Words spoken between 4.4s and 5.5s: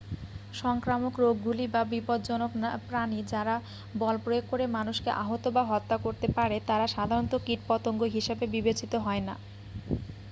করে মানুষকে আহত